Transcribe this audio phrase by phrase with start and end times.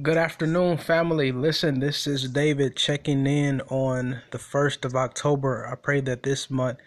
[0.00, 1.32] Good afternoon, family.
[1.32, 5.68] Listen, this is David checking in on the 1st of October.
[5.70, 6.78] I pray that this month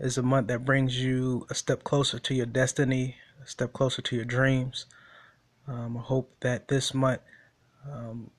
[0.00, 4.02] is a month that brings you a step closer to your destiny, a step closer
[4.02, 4.86] to your dreams.
[5.68, 7.20] Um, I hope that this month
[7.88, 8.32] um,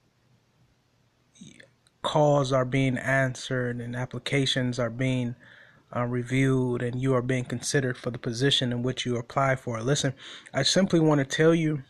[2.01, 5.35] calls are being answered and applications are being
[5.95, 9.81] uh, reviewed and you are being considered for the position in which you apply for.
[9.81, 10.13] Listen,
[10.53, 11.83] I simply want to tell you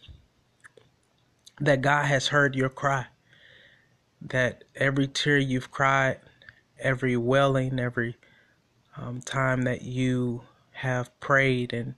[1.62, 3.06] that God has heard your cry.
[4.22, 6.20] That every tear you've cried,
[6.80, 8.18] every wailing, every
[8.98, 11.96] um, time that you have prayed and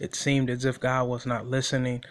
[0.00, 2.02] it seemed as if God was not listening,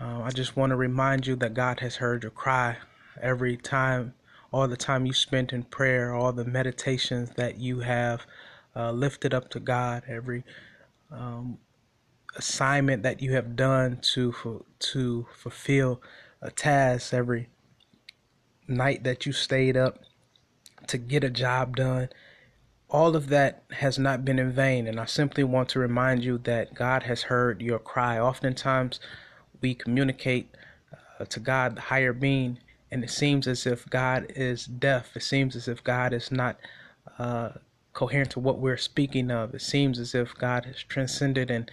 [0.00, 2.76] uh, I just want to remind you that God has heard your cry
[3.20, 4.14] every time,
[4.52, 8.26] all the time you spent in prayer, all the meditations that you have
[8.74, 10.44] uh, lifted up to God, every
[11.10, 11.58] um,
[12.36, 16.00] assignment that you have done to to fulfill
[16.42, 17.48] a task every
[18.66, 19.98] night that you stayed up
[20.86, 22.08] to get a job done.
[22.88, 26.38] All of that has not been in vain, and I simply want to remind you
[26.38, 28.18] that God has heard your cry.
[28.18, 28.98] Oftentimes,
[29.60, 30.56] we communicate
[31.18, 32.58] uh, to God, the higher being,
[32.90, 35.16] and it seems as if God is deaf.
[35.16, 36.58] It seems as if God is not
[37.18, 37.50] uh,
[37.92, 39.54] coherent to what we're speaking of.
[39.54, 41.70] It seems as if God has transcended and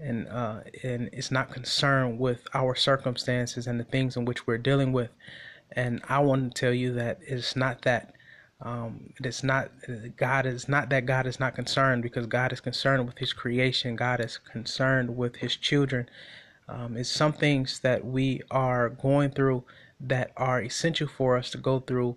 [0.00, 4.58] and uh, and is not concerned with our circumstances and the things in which we're
[4.58, 5.10] dealing with.
[5.72, 8.14] And I want to tell you that it's not that.
[8.60, 9.70] Um, it's not
[10.16, 13.94] God is not that God is not concerned because God is concerned with His creation.
[13.94, 16.08] God is concerned with His children.
[16.68, 19.64] Um, it's some things that we are going through
[20.00, 22.16] that are essential for us to go through,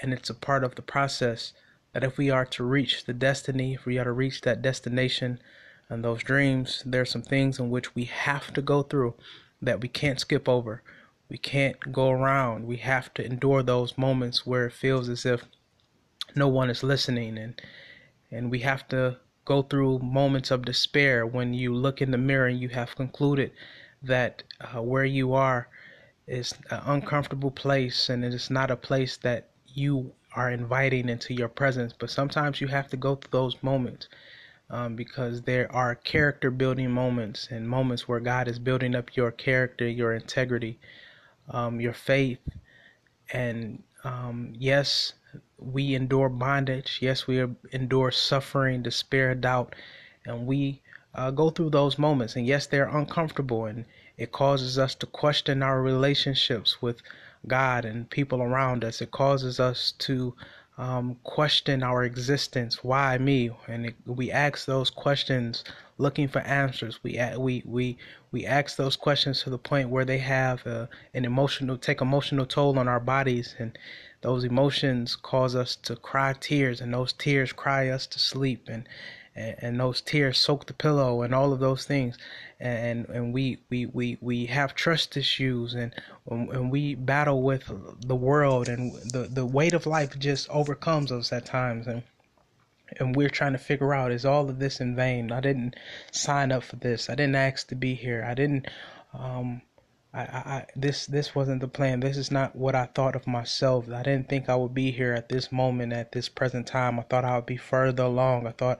[0.00, 1.52] and it's a part of the process.
[1.92, 5.38] That if we are to reach the destiny, if we are to reach that destination,
[5.88, 9.14] and those dreams, there's some things in which we have to go through
[9.62, 10.82] that we can't skip over.
[11.28, 12.66] We can't go around.
[12.66, 15.44] We have to endure those moments where it feels as if
[16.34, 17.60] no one is listening and
[18.30, 22.46] and we have to go through moments of despair when you look in the mirror
[22.46, 23.52] and you have concluded
[24.02, 25.68] that uh, where you are
[26.26, 31.32] is an uncomfortable place and it is not a place that you are inviting into
[31.32, 34.08] your presence but sometimes you have to go through those moments
[34.70, 39.30] um, because there are character building moments and moments where God is building up your
[39.30, 40.78] character, your integrity,
[41.48, 42.40] um, your faith.
[43.32, 45.14] And um, yes,
[45.58, 46.98] we endure bondage.
[47.00, 49.74] Yes, we endure suffering, despair, doubt,
[50.24, 50.82] and we
[51.14, 52.36] uh, go through those moments.
[52.36, 53.84] And yes, they're uncomfortable and
[54.16, 57.02] it causes us to question our relationships with
[57.46, 59.02] God and people around us.
[59.02, 60.34] It causes us to
[60.78, 62.84] um, question our existence.
[62.84, 63.50] Why me?
[63.66, 65.64] And it, we ask those questions
[65.98, 67.02] looking for answers.
[67.02, 67.98] We we we
[68.30, 72.44] we ask those questions to the point where they have uh, an emotional take emotional
[72.44, 73.78] toll on our bodies, and
[74.20, 78.86] those emotions cause us to cry tears, and those tears cry us to sleep, and
[79.36, 82.16] and, and those tears soak the pillow, and all of those things.
[82.58, 85.94] And and we we we we have trust issues and
[86.26, 87.70] and we battle with
[88.00, 91.86] the world and the the weight of life just overcomes us at times.
[91.86, 92.02] And
[92.98, 95.30] and we're trying to figure out is all of this in vain?
[95.30, 95.76] I didn't
[96.12, 97.10] sign up for this.
[97.10, 98.24] I didn't ask to be here.
[98.26, 98.66] I didn't
[99.12, 99.60] um
[100.14, 102.00] I, I this this wasn't the plan.
[102.00, 103.90] This is not what i thought of myself.
[103.90, 106.98] I didn't think i would be here at this moment at this present time.
[106.98, 108.46] I thought i would be further along.
[108.46, 108.78] I thought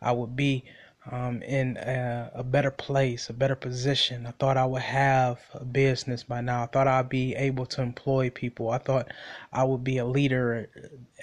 [0.00, 0.64] i would be
[1.10, 4.26] um, in a, a, better place, a better position.
[4.26, 6.64] I thought I would have a business by now.
[6.64, 8.70] I thought I'd be able to employ people.
[8.70, 9.08] I thought
[9.52, 10.68] I would be a leader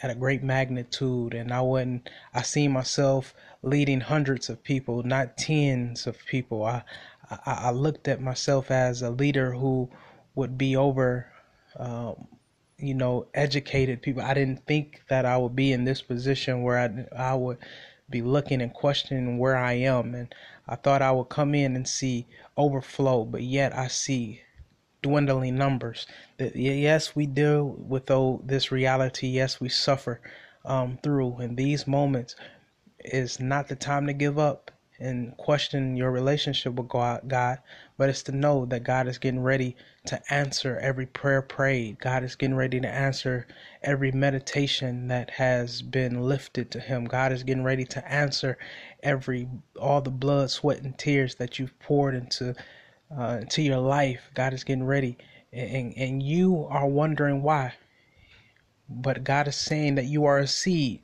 [0.02, 2.10] at a great magnitude, and I wouldn't.
[2.34, 6.66] I see myself leading hundreds of people, not tens of people.
[6.66, 6.84] I
[7.30, 9.90] I, I looked at myself as a leader who
[10.36, 11.28] would be over.
[11.78, 12.28] Um,
[12.78, 14.22] you know, educated people.
[14.22, 17.58] I didn't think that I would be in this position where I I would
[18.10, 20.14] be looking and questioning where I am.
[20.14, 20.34] And
[20.68, 22.28] I thought I would come in and see
[22.58, 24.42] overflow, but yet I see
[25.02, 26.08] dwindling numbers.
[26.38, 29.28] That yes, we deal with oh, this reality.
[29.28, 30.22] Yes, we suffer
[30.66, 32.36] um, through, and these moments
[33.00, 37.60] is not the time to give up and question your relationship with God,
[37.98, 39.76] but it's to know that God is getting ready
[40.06, 42.00] to answer every prayer prayed.
[42.00, 43.46] God is getting ready to answer
[43.82, 47.06] every meditation that has been lifted to Him.
[47.06, 48.58] God is getting ready to answer
[49.04, 49.50] every
[49.80, 52.56] all the blood, sweat, and tears that you've poured into
[53.18, 54.32] uh, into your life.
[54.34, 55.18] God is getting ready,
[55.52, 57.74] and and you are wondering why.
[58.88, 61.02] But God is saying that you are a seed,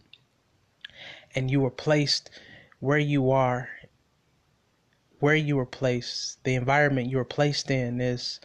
[1.35, 2.29] and you were placed
[2.79, 3.69] where you are
[5.21, 8.39] where you were placed, the environment you were placed in is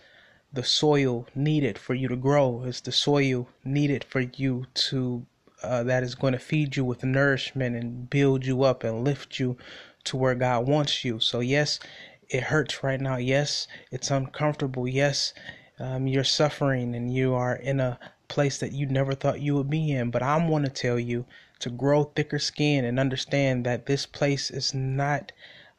[0.52, 2.62] the soil needed for you to grow.
[2.64, 5.26] It's the soil needed for you to
[5.62, 9.40] uh, that is going to feed you with nourishment and build you up and lift
[9.40, 9.56] you
[10.05, 11.19] to where God wants you.
[11.19, 11.81] So yes,
[12.28, 13.17] it hurts right now.
[13.17, 14.87] Yes, it's uncomfortable.
[14.87, 15.32] Yes,
[15.78, 19.70] um, you're suffering and you are in a place that you never thought you would
[19.70, 20.11] be in.
[20.11, 21.25] But I'm want to tell you
[21.61, 25.32] to grow thicker skin and understand that this place is not.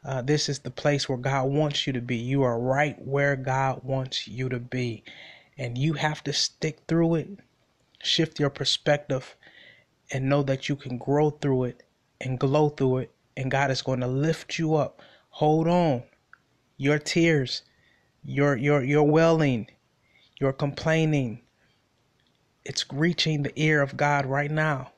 [0.05, 2.17] Uh, this is the place where God wants you to be.
[2.17, 5.03] You are right where God wants you to be.
[5.57, 7.29] And you have to stick through it,
[8.01, 9.35] shift your perspective,
[10.11, 11.83] and know that you can grow through it
[12.21, 13.11] and glow through it.
[13.35, 15.01] And God is going to lift you up.
[15.29, 16.03] Hold on.
[16.77, 17.63] Your tears,
[18.23, 19.67] your your your wailing,
[20.39, 21.41] your complaining,
[22.65, 24.91] it's reaching the ear of God right now.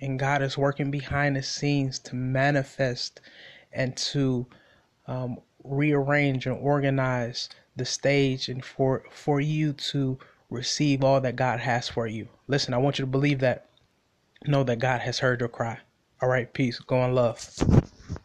[0.00, 3.20] And God is working behind the scenes to manifest
[3.72, 4.46] and to
[5.06, 10.18] um, rearrange and organize the stage and for for you to
[10.50, 12.28] receive all that God has for you.
[12.48, 13.66] Listen, I want you to believe that.
[14.46, 15.80] Know that God has heard your cry.
[16.22, 16.78] All right, peace.
[16.78, 17.89] Go in love.